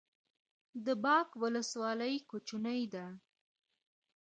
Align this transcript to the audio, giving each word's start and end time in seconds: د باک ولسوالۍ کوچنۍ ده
د 0.85 0.87
باک 1.03 1.29
ولسوالۍ 1.41 2.15
کوچنۍ 2.29 2.81
ده 2.93 3.05